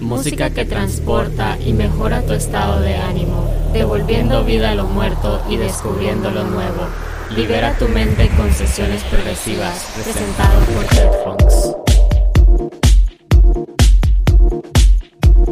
[0.00, 5.56] música que transporta y mejora tu estado de ánimo, devolviendo vida a lo muerto y
[5.56, 6.88] descubriendo lo nuevo.
[7.36, 11.76] Libera tu mente con sesiones progresivas, presentado por Headphones.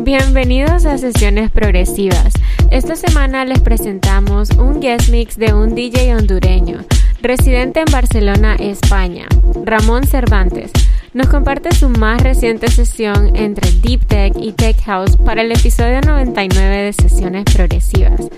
[0.00, 2.32] Bienvenidos a Sesiones Progresivas.
[2.70, 6.78] Esta semana les presentamos un guest mix de un DJ hondureño,
[7.20, 9.26] residente en Barcelona, España,
[9.64, 10.72] Ramón Cervantes
[11.14, 16.00] nos comparte su más reciente sesión entre Deep Tech y Tech House para el episodio
[16.00, 18.28] 99 de Sesiones Progresivas.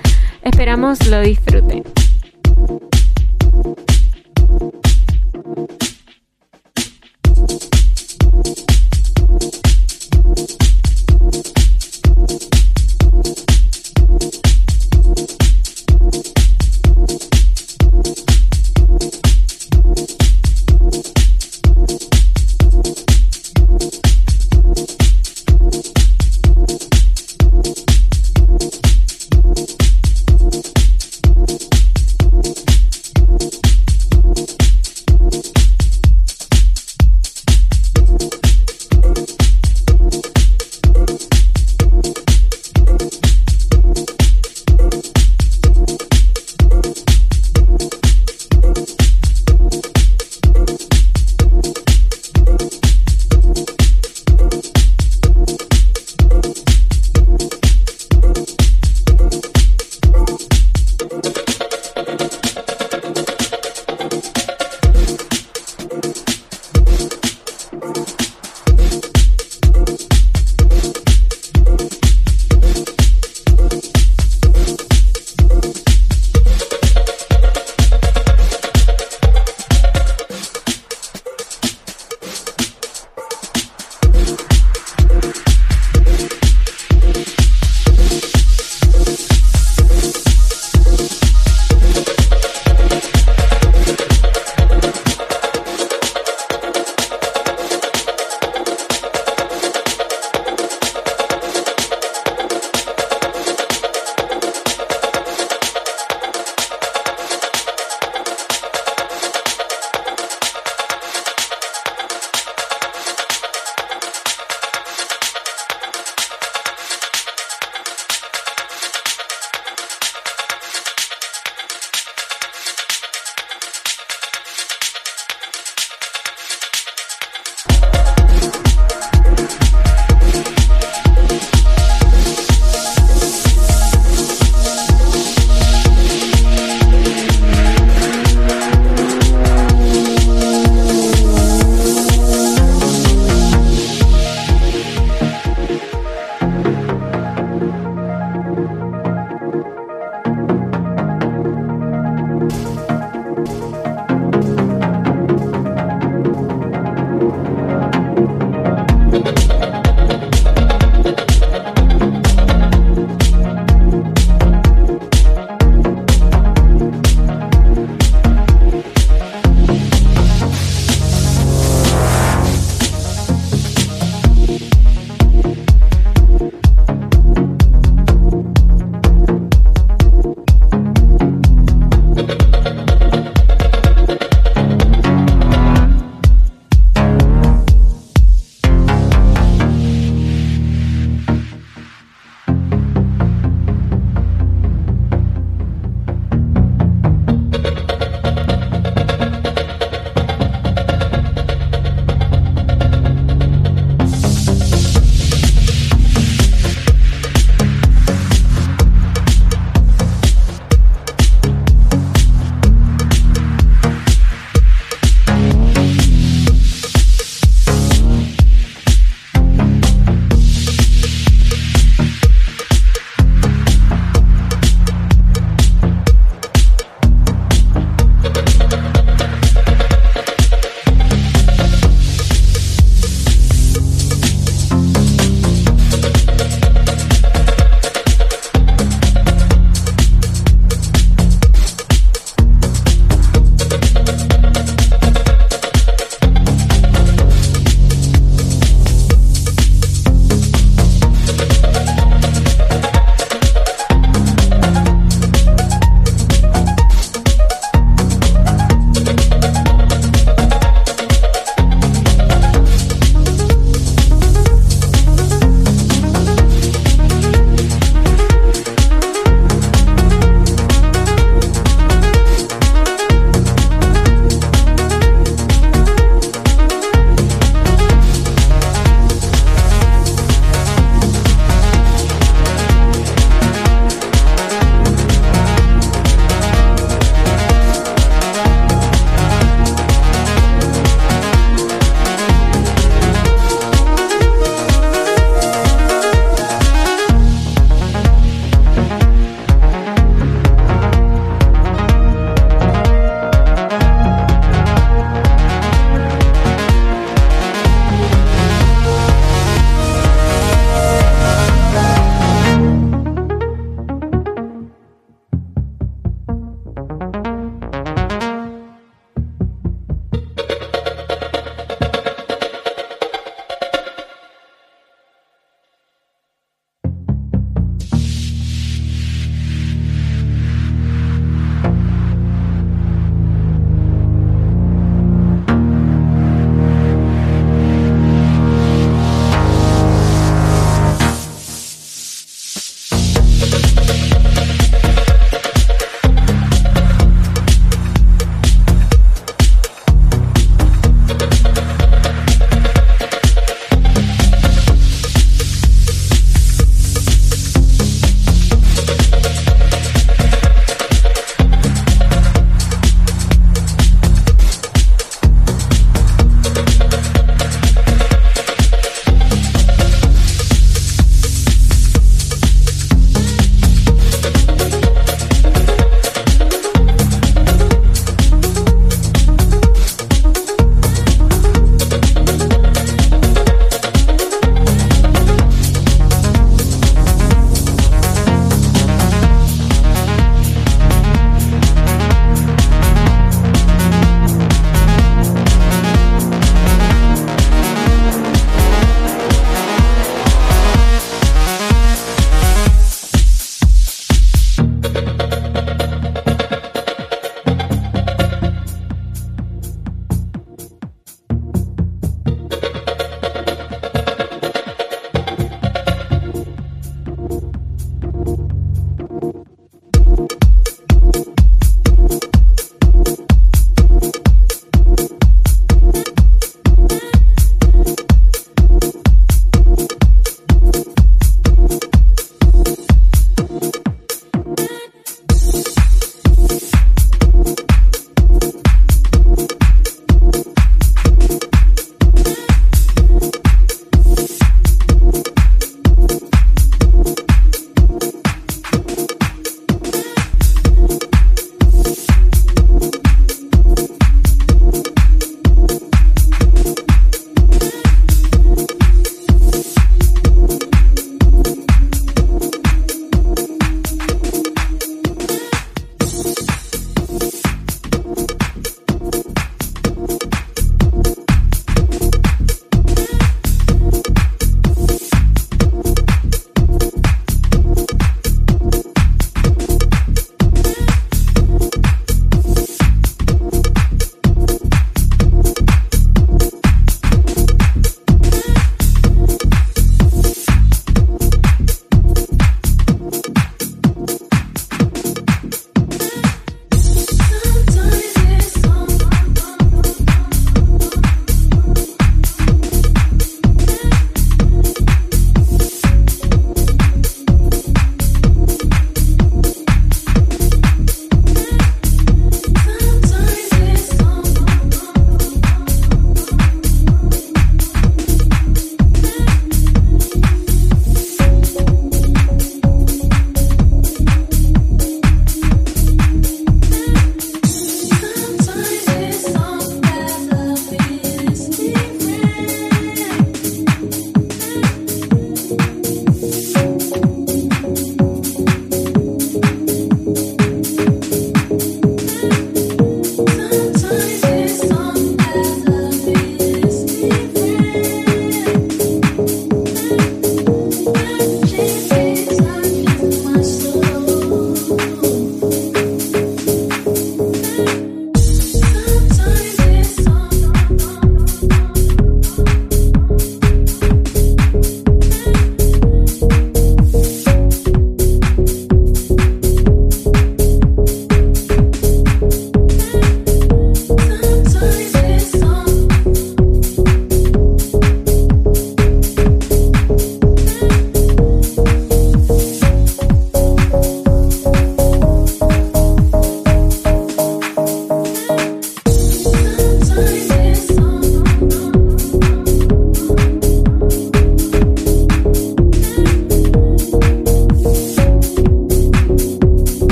[0.42, 1.84] Esperamos lo disfruten.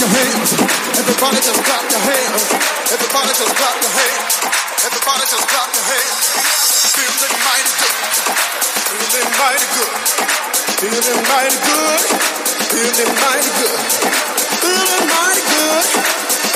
[0.00, 0.56] your hands.
[0.96, 2.42] Everybody just clap your hands.
[2.88, 4.32] Everybody just clap your hands.
[4.80, 6.24] Everybody just clap your hands.
[6.96, 8.00] Feeling mighty good.
[8.88, 9.92] Feeling mighty good.
[10.80, 12.04] Feeling mighty good.
[12.72, 13.80] Feeling mighty good.
[14.64, 15.84] Feeling mighty good.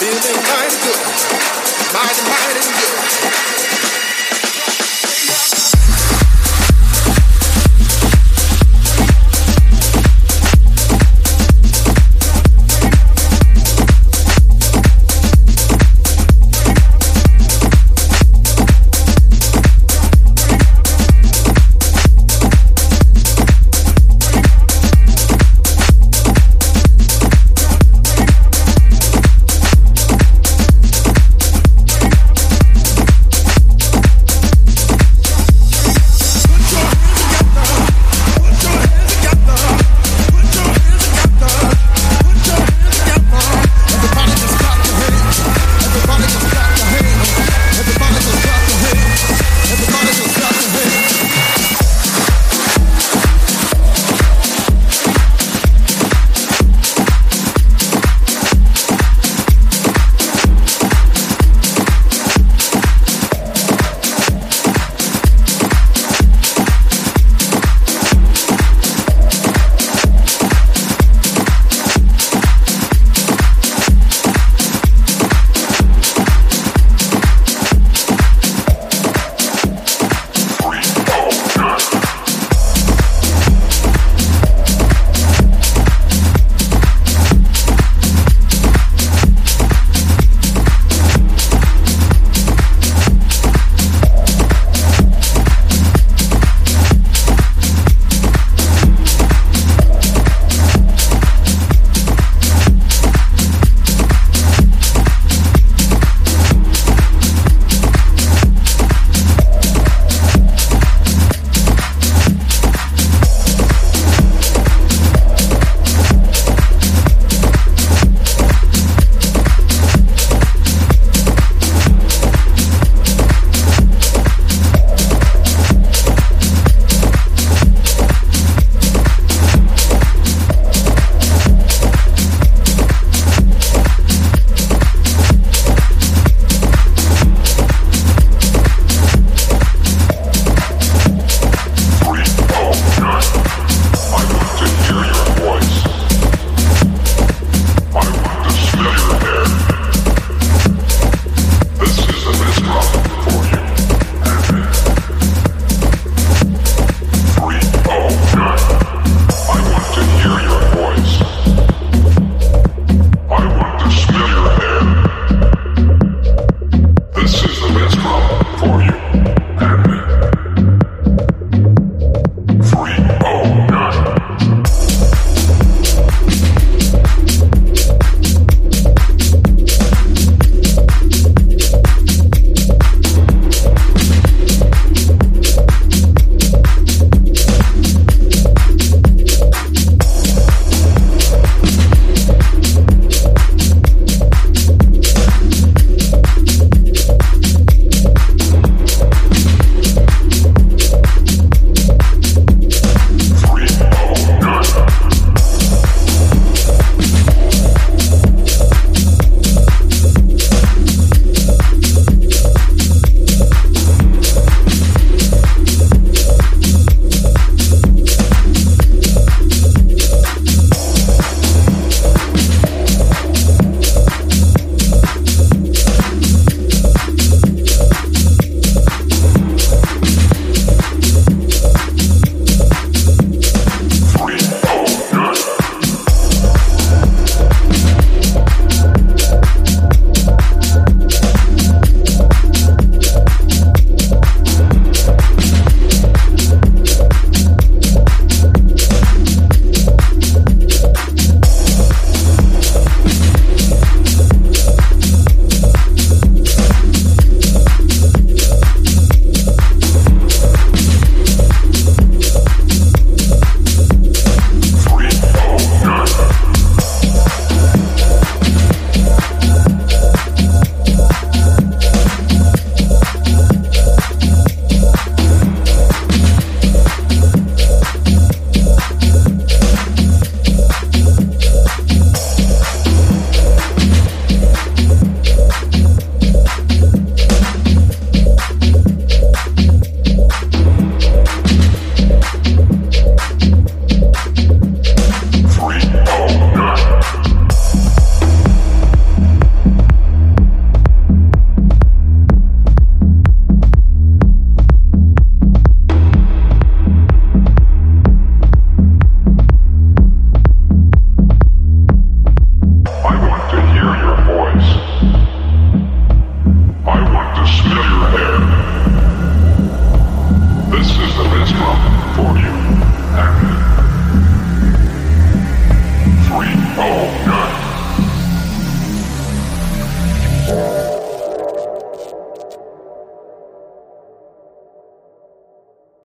[0.00, 1.04] Feeling mighty good.
[1.92, 3.83] Mighty, mighty good.